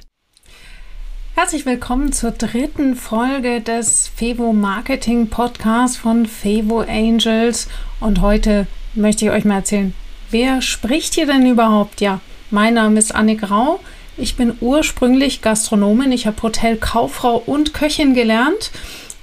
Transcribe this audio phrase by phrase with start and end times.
[1.37, 7.67] Herzlich willkommen zur dritten Folge des Fevo Marketing Podcasts von Fevo Angels.
[7.99, 9.95] Und heute möchte ich euch mal erzählen,
[10.31, 12.01] wer spricht hier denn überhaupt?
[12.01, 12.21] Ja,
[12.51, 13.81] mein Name ist Anne Grau.
[14.17, 16.13] Ich bin ursprünglich Gastronomin.
[16.13, 18.71] Ich habe Hotelkauffrau und Köchin gelernt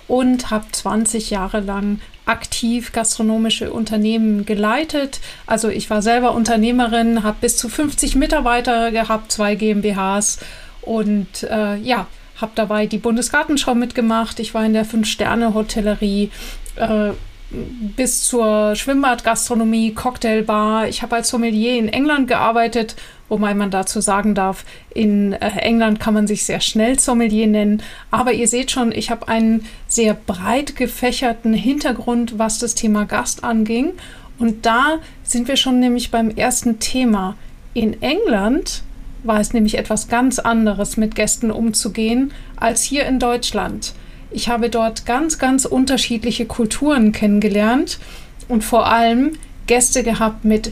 [0.07, 5.21] und habe 20 Jahre lang aktiv gastronomische Unternehmen geleitet.
[5.48, 10.39] Also ich war selber Unternehmerin, habe bis zu 50 Mitarbeiter gehabt, zwei GmbHs
[10.81, 14.39] und äh, ja, habe dabei die Bundesgartenschau mitgemacht.
[14.39, 16.31] Ich war in der Fünf-Sterne-Hotellerie.
[16.76, 17.11] Äh,
[17.52, 20.88] bis zur Schwimmbadgastronomie, Cocktailbar.
[20.88, 22.96] Ich habe als Sommelier in England gearbeitet,
[23.27, 24.63] wobei man dazu sagen darf,
[24.94, 27.84] in äh, England kann man sich sehr schnell Sommelier nennen.
[28.10, 33.44] Aber ihr seht schon, ich habe einen sehr breit gefächerten Hintergrund, was das Thema Gast
[33.44, 33.94] anging.
[34.40, 37.35] Und da sind wir schon nämlich beim ersten Thema.
[37.74, 38.84] In England
[39.24, 43.94] war es nämlich etwas ganz anderes, mit Gästen umzugehen, als hier in Deutschland.
[44.32, 47.99] Ich habe dort ganz, ganz unterschiedliche Kulturen kennengelernt
[48.48, 49.34] und vor allem
[49.68, 50.71] Gäste gehabt mit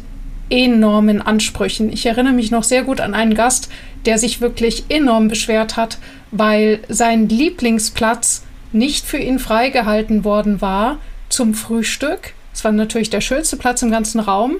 [0.49, 1.91] enormen Ansprüchen.
[1.91, 3.69] Ich erinnere mich noch sehr gut an einen Gast,
[4.05, 5.97] der sich wirklich enorm beschwert hat,
[6.31, 12.33] weil sein Lieblingsplatz nicht für ihn freigehalten worden war zum Frühstück.
[12.53, 14.57] Es war natürlich der schönste Platz im ganzen Raum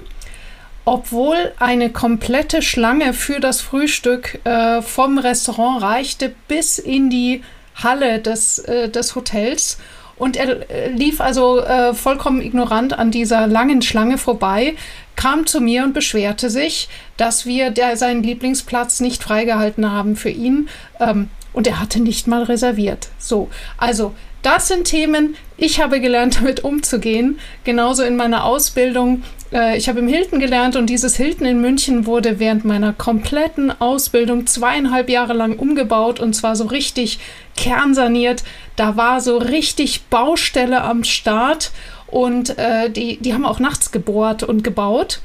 [0.84, 7.42] obwohl eine komplette Schlange für das Frühstück äh, vom Restaurant reichte bis in die
[7.74, 9.78] Halle des, äh, des Hotels.
[10.16, 14.74] Und er äh, lief also äh, vollkommen ignorant an dieser langen Schlange vorbei,
[15.16, 20.28] kam zu mir und beschwerte sich, dass wir der, seinen Lieblingsplatz nicht freigehalten haben für
[20.28, 20.68] ihn.
[20.98, 23.08] Ähm, und er hatte nicht mal reserviert.
[23.18, 27.38] So, also das sind Themen, ich habe gelernt, damit umzugehen.
[27.64, 29.22] Genauso in meiner Ausbildung.
[29.52, 33.70] Äh, ich habe im Hilton gelernt und dieses Hilton in München wurde während meiner kompletten
[33.80, 37.18] Ausbildung zweieinhalb Jahre lang umgebaut und zwar so richtig
[37.56, 38.42] kernsaniert.
[38.76, 41.70] Da war so richtig Baustelle am Start
[42.06, 45.20] und äh, die, die haben auch nachts gebohrt und gebaut.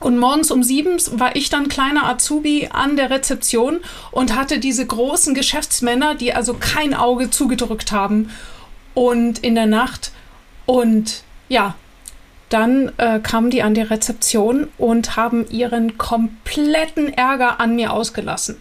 [0.00, 3.80] Und morgens um sieben war ich dann kleiner Azubi an der Rezeption
[4.12, 8.30] und hatte diese großen Geschäftsmänner, die also kein Auge zugedrückt haben.
[8.94, 10.12] Und in der Nacht.
[10.66, 11.74] Und ja,
[12.48, 18.56] dann äh, kamen die an die Rezeption und haben ihren kompletten Ärger an mir ausgelassen.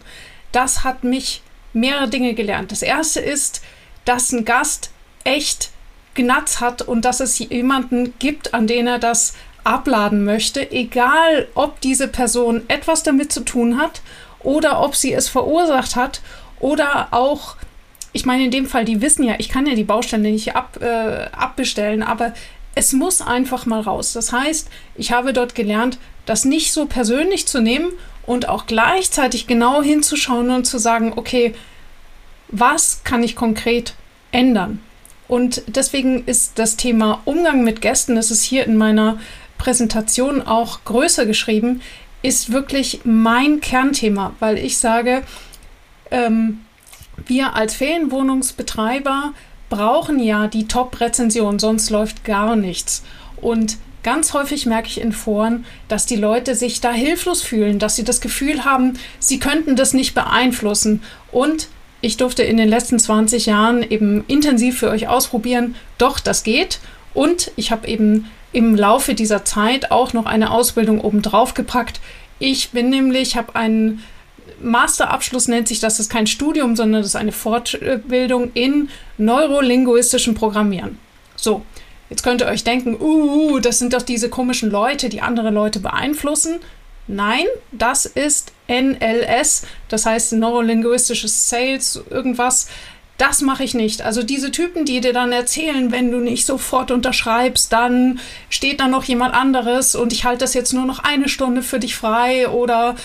[0.51, 1.41] Das hat mich
[1.73, 2.71] mehrere Dinge gelernt.
[2.71, 3.61] Das erste ist,
[4.05, 4.91] dass ein Gast
[5.23, 5.71] echt
[6.15, 9.35] Gnatz hat und dass es jemanden gibt, an den er das
[9.67, 14.01] abladen möchte, egal ob diese Person etwas damit zu tun hat
[14.39, 16.21] oder ob sie es verursacht hat
[16.59, 17.57] oder auch,
[18.13, 20.79] ich meine in dem Fall, die wissen ja, ich kann ja die Baustelle nicht ab,
[20.81, 22.33] äh, abbestellen, aber
[22.75, 24.13] es muss einfach mal raus.
[24.13, 27.91] Das heißt, ich habe dort gelernt, das nicht so persönlich zu nehmen
[28.25, 31.55] und auch gleichzeitig genau hinzuschauen und zu sagen, okay,
[32.49, 33.95] was kann ich konkret
[34.31, 34.81] ändern?
[35.27, 39.19] Und deswegen ist das Thema Umgang mit Gästen, das ist hier in meiner
[39.57, 41.81] Präsentation auch größer geschrieben,
[42.21, 45.23] ist wirklich mein Kernthema, weil ich sage,
[46.11, 46.61] ähm,
[47.25, 49.33] wir als Ferienwohnungsbetreiber
[49.69, 53.03] brauchen ja die Top-Rezension, sonst läuft gar nichts.
[53.37, 57.95] Und ganz häufig merke ich in Foren, dass die Leute sich da hilflos fühlen, dass
[57.95, 61.01] sie das Gefühl haben, sie könnten das nicht beeinflussen.
[61.31, 61.67] Und
[62.01, 66.79] ich durfte in den letzten 20 Jahren eben intensiv für euch ausprobieren, doch, das geht.
[67.13, 72.01] Und ich habe eben im Laufe dieser Zeit auch noch eine Ausbildung obendrauf gepackt.
[72.39, 74.03] Ich bin nämlich, habe einen
[74.59, 78.89] Masterabschluss, nennt sich das, das ist kein Studium, sondern das ist eine Fortbildung in
[79.19, 80.97] neurolinguistischen Programmieren.
[81.35, 81.61] So,
[82.09, 85.79] jetzt könnt ihr euch denken, uh, das sind doch diese komischen Leute, die andere Leute
[85.79, 86.55] beeinflussen.
[87.05, 92.69] Nein, das ist NLS, das heißt Neurolinguistisches Sales, irgendwas.
[93.17, 94.03] Das mache ich nicht.
[94.03, 98.19] Also diese Typen, die dir dann erzählen, wenn du nicht sofort unterschreibst, dann
[98.49, 101.79] steht da noch jemand anderes und ich halte das jetzt nur noch eine Stunde für
[101.79, 102.95] dich frei oder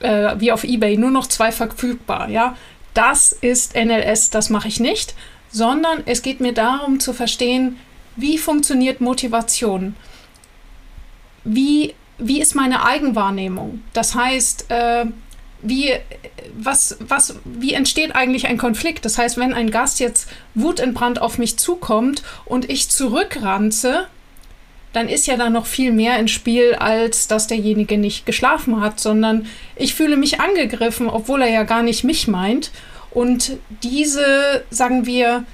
[0.00, 2.30] äh, wie auf eBay nur noch zwei verfügbar.
[2.30, 2.56] Ja,
[2.94, 5.14] das ist NLS, das mache ich nicht,
[5.50, 7.76] sondern es geht mir darum zu verstehen,
[8.16, 9.94] wie funktioniert Motivation?
[11.44, 13.82] Wie, wie ist meine Eigenwahrnehmung?
[13.92, 15.04] Das heißt, äh,
[15.62, 15.92] wie,
[16.56, 19.04] was, was, wie entsteht eigentlich ein Konflikt?
[19.04, 24.06] Das heißt, wenn ein Gast jetzt wutentbrannt auf mich zukommt und ich zurückranze,
[24.92, 29.00] dann ist ja da noch viel mehr ins Spiel, als dass derjenige nicht geschlafen hat,
[29.00, 29.46] sondern
[29.76, 32.70] ich fühle mich angegriffen, obwohl er ja gar nicht mich meint.
[33.10, 35.44] Und diese, sagen wir,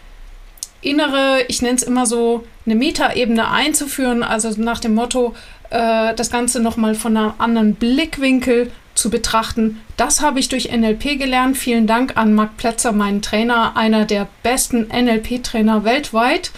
[0.82, 5.34] innere, ich nenne es immer so, eine Metaebene einzuführen, also nach dem Motto,
[5.70, 8.70] äh, das Ganze nochmal von einem anderen Blickwinkel
[9.04, 9.82] zu betrachten.
[9.98, 11.58] Das habe ich durch NLP gelernt.
[11.58, 16.52] Vielen Dank an Marc Plätzer, meinen Trainer, einer der besten NLP-Trainer weltweit.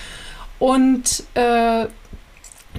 [0.61, 1.87] Und äh,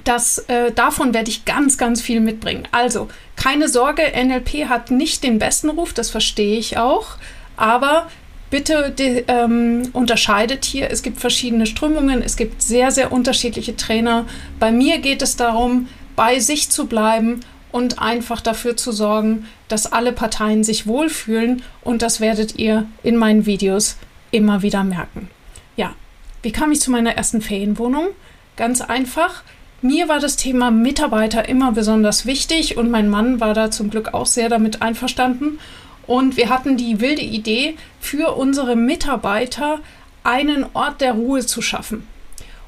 [0.06, 2.66] das, äh, davon werde ich ganz, ganz viel mitbringen.
[2.72, 7.18] Also, keine Sorge, NLP hat nicht den besten Ruf, das verstehe ich auch.
[7.58, 8.08] Aber
[8.50, 10.90] bitte de, ähm, unterscheidet hier.
[10.90, 14.28] Es gibt verschiedene Strömungen, es gibt sehr, sehr unterschiedliche Trainer.
[14.62, 17.42] Bei mir geht es darum, bei sich zu bleiben
[17.72, 21.64] und einfach dafür zu sorgen, dass alle Parteien sich wohlfühlen.
[21.82, 23.98] Und das werdet ihr in meinen Videos
[24.32, 25.30] immer wieder merken.
[25.76, 25.94] Ja,
[26.42, 28.08] wie kam ich zu meiner ersten Ferienwohnung?
[28.56, 29.44] Ganz einfach.
[29.82, 34.14] Mir war das Thema Mitarbeiter immer besonders wichtig und mein Mann war da zum Glück
[34.14, 35.60] auch sehr damit einverstanden.
[36.08, 39.80] Und wir hatten die wilde Idee, für unsere Mitarbeiter
[40.24, 42.08] einen Ort der Ruhe zu schaffen.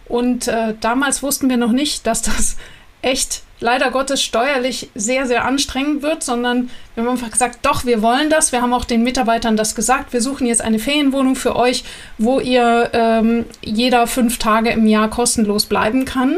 [0.05, 2.57] Und äh, damals wussten wir noch nicht, dass das
[3.01, 8.01] echt leider Gottes steuerlich sehr, sehr anstrengend wird, sondern wir haben einfach gesagt, doch, wir
[8.01, 8.51] wollen das.
[8.51, 10.13] Wir haben auch den Mitarbeitern das gesagt.
[10.13, 11.83] Wir suchen jetzt eine Ferienwohnung für euch,
[12.17, 16.37] wo ihr ähm, jeder fünf Tage im Jahr kostenlos bleiben kann.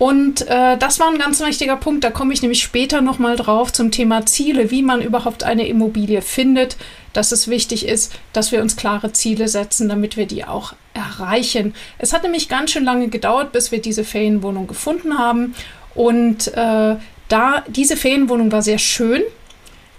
[0.00, 2.04] Und äh, das war ein ganz wichtiger Punkt.
[2.04, 6.22] Da komme ich nämlich später nochmal drauf zum Thema Ziele, wie man überhaupt eine Immobilie
[6.22, 6.78] findet.
[7.12, 11.74] Dass es wichtig ist, dass wir uns klare Ziele setzen, damit wir die auch erreichen.
[11.98, 15.54] Es hat nämlich ganz schön lange gedauert, bis wir diese Ferienwohnung gefunden haben.
[15.94, 16.96] Und äh,
[17.28, 19.22] da diese Ferienwohnung war sehr schön,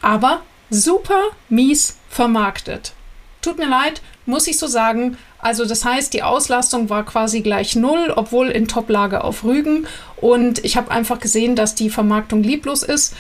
[0.02, 2.94] aber super mies vermarktet.
[3.44, 5.20] Tut mir leid, muss ich so sagen.
[5.42, 9.88] Also das heißt, die Auslastung war quasi gleich null, obwohl in Toplage auf Rügen.
[10.18, 13.16] Und ich habe einfach gesehen, dass die Vermarktung lieblos ist.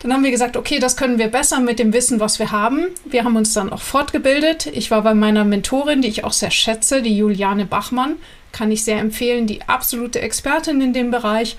[0.00, 2.86] Dann haben wir gesagt, okay, das können wir besser mit dem Wissen, was wir haben.
[3.04, 4.66] Wir haben uns dann auch fortgebildet.
[4.72, 8.16] Ich war bei meiner Mentorin, die ich auch sehr schätze, die Juliane Bachmann.
[8.52, 11.58] Kann ich sehr empfehlen, die absolute Expertin in dem Bereich.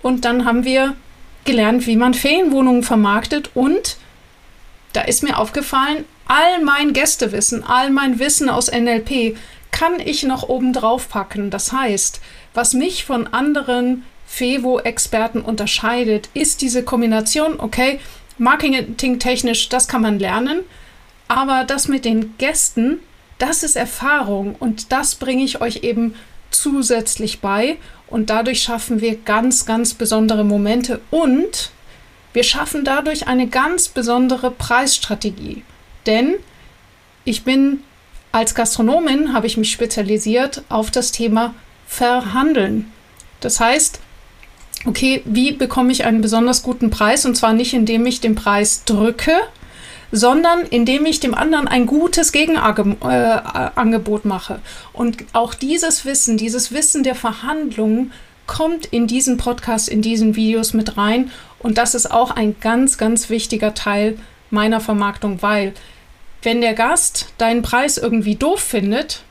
[0.00, 0.94] Und dann haben wir
[1.44, 3.50] gelernt, wie man Ferienwohnungen vermarktet.
[3.52, 3.98] Und
[4.94, 9.36] da ist mir aufgefallen, all mein Gästewissen, all mein Wissen aus NLP
[9.70, 11.50] kann ich noch oben drauf packen.
[11.50, 12.20] Das heißt,
[12.54, 18.00] was mich von anderen FEVO-Experten unterscheidet, ist diese Kombination, okay,
[18.38, 20.60] marketingtechnisch, das kann man lernen,
[21.28, 23.00] aber das mit den Gästen,
[23.38, 26.14] das ist Erfahrung und das bringe ich euch eben
[26.50, 27.76] zusätzlich bei
[28.06, 31.70] und dadurch schaffen wir ganz, ganz besondere Momente und
[32.32, 35.62] wir schaffen dadurch eine ganz besondere Preisstrategie.
[36.06, 36.34] Denn
[37.24, 37.82] ich bin
[38.32, 41.54] als Gastronomin, habe ich mich spezialisiert auf das Thema
[41.86, 42.90] Verhandeln.
[43.40, 44.00] Das heißt,
[44.86, 47.26] okay, wie bekomme ich einen besonders guten Preis?
[47.26, 49.32] Und zwar nicht, indem ich den Preis drücke,
[50.10, 54.60] sondern indem ich dem anderen ein gutes Gegenangebot mache.
[54.92, 58.12] Und auch dieses Wissen, dieses Wissen der Verhandlungen
[58.46, 61.30] kommt in diesen Podcast, in diesen Videos mit rein.
[61.58, 64.18] Und das ist auch ein ganz, ganz wichtiger Teil
[64.52, 65.74] meiner Vermarktung, weil
[66.42, 69.22] wenn der Gast deinen Preis irgendwie doof findet,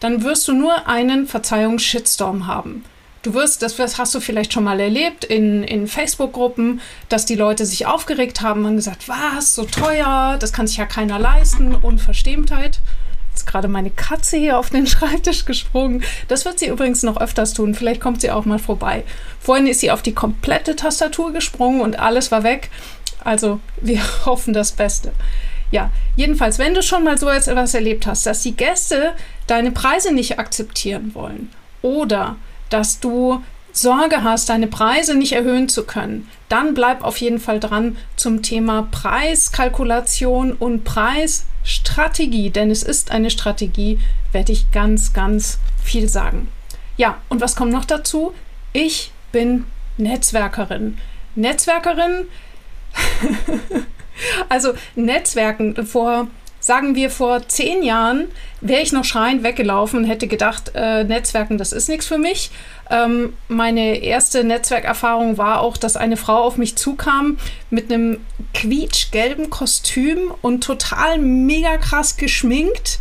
[0.00, 2.84] dann wirst du nur einen, Verzeihung, Shitstorm haben.
[3.22, 7.64] Du wirst, das hast du vielleicht schon mal erlebt in, in Facebook-Gruppen, dass die Leute
[7.64, 12.80] sich aufgeregt haben und gesagt, was, so teuer, das kann sich ja keiner leisten, Unverschämtheit.
[13.30, 16.04] Jetzt gerade meine Katze hier auf den Schreibtisch gesprungen.
[16.28, 17.74] Das wird sie übrigens noch öfters tun.
[17.74, 19.04] Vielleicht kommt sie auch mal vorbei.
[19.40, 22.70] Vorhin ist sie auf die komplette Tastatur gesprungen und alles war weg.
[23.24, 25.12] Also wir hoffen das Beste.
[25.70, 29.14] Ja, jedenfalls, wenn du schon mal so etwas erlebt hast, dass die Gäste
[29.46, 31.50] deine Preise nicht akzeptieren wollen
[31.82, 32.36] oder
[32.70, 37.58] dass du Sorge hast, deine Preise nicht erhöhen zu können, dann bleib auf jeden Fall
[37.58, 43.98] dran zum Thema Preiskalkulation und Preisstrategie, denn es ist eine Strategie,
[44.30, 46.48] werde ich ganz, ganz viel sagen.
[46.96, 48.32] Ja, und was kommt noch dazu?
[48.72, 49.64] Ich bin
[49.96, 50.98] Netzwerkerin.
[51.34, 52.26] Netzwerkerin,
[54.48, 56.28] also Netzwerken vor
[56.64, 58.28] sagen wir vor zehn Jahren,
[58.62, 62.50] wäre ich noch schreiend weggelaufen und hätte gedacht, äh, Netzwerken, das ist nichts für mich.
[62.90, 67.36] Ähm, meine erste Netzwerkerfahrung war auch, dass eine Frau auf mich zukam
[67.68, 68.20] mit einem
[68.54, 72.98] quietschgelben Kostüm und total mega krass geschminkt.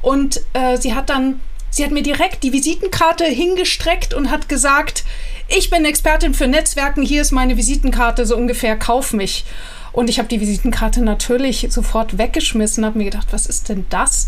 [0.00, 5.04] Und äh, sie hat dann, sie hat mir direkt die Visitenkarte hingestreckt und hat gesagt,
[5.48, 9.44] ich bin Expertin für Netzwerken, hier ist meine Visitenkarte, so ungefähr, kauf mich.
[9.92, 14.26] Und ich habe die Visitenkarte natürlich sofort weggeschmissen, habe mir gedacht, was ist denn das?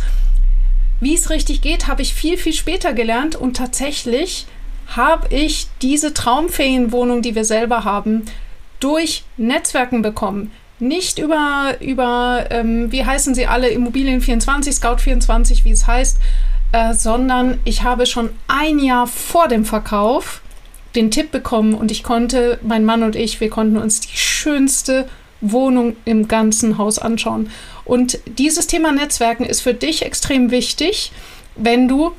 [1.00, 4.46] Wie es richtig geht, habe ich viel, viel später gelernt und tatsächlich
[4.87, 8.25] habe ich diese Traumferienwohnung, die wir selber haben,
[8.78, 10.52] durch Netzwerken bekommen.
[10.78, 16.18] Nicht über, über ähm, wie heißen sie alle, Immobilien24, Scout24, wie es heißt,
[16.73, 20.42] äh, sondern ich habe schon ein Jahr vor dem Verkauf
[20.96, 25.06] den Tipp bekommen und ich konnte, mein Mann und ich, wir konnten uns die schönste
[25.40, 27.50] Wohnung im ganzen Haus anschauen.
[27.84, 31.12] Und dieses Thema Netzwerken ist für dich extrem wichtig,
[31.54, 32.12] wenn du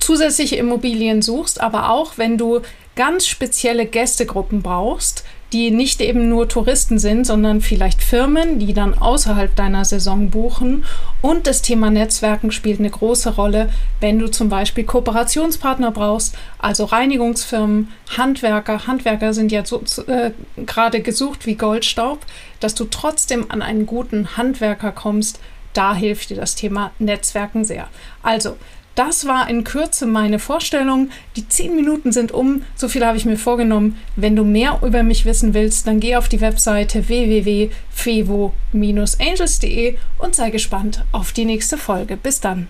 [0.00, 2.60] zusätzliche Immobilien suchst, aber auch wenn du
[2.96, 8.96] ganz spezielle Gästegruppen brauchst, die nicht eben nur Touristen sind, sondern vielleicht Firmen, die dann
[8.98, 10.84] außerhalb deiner Saison buchen.
[11.22, 16.84] Und das Thema Netzwerken spielt eine große Rolle, wenn du zum Beispiel Kooperationspartner brauchst, also
[16.84, 18.86] Reinigungsfirmen, Handwerker.
[18.86, 20.32] Handwerker sind ja so, äh,
[20.66, 22.18] gerade gesucht wie Goldstaub,
[22.60, 25.40] dass du trotzdem an einen guten Handwerker kommst.
[25.72, 27.88] Da hilft dir das Thema Netzwerken sehr.
[28.22, 28.56] Also,
[28.98, 31.10] das war in Kürze meine Vorstellung.
[31.36, 32.62] Die zehn Minuten sind um.
[32.74, 33.96] So viel habe ich mir vorgenommen.
[34.16, 40.50] Wenn du mehr über mich wissen willst, dann geh auf die Webseite www.fevo-angels.de und sei
[40.50, 42.16] gespannt auf die nächste Folge.
[42.16, 42.66] Bis dann.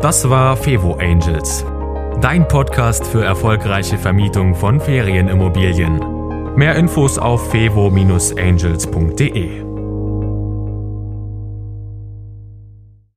[0.00, 1.64] Das war Fevo Angels,
[2.20, 6.00] dein Podcast für erfolgreiche Vermietung von Ferienimmobilien.
[6.56, 9.65] Mehr Infos auf fevo-angels.de.